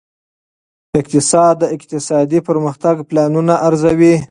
[0.99, 4.13] اقتصاد د اقتصادي پرمختګ پلانونه ارزوي.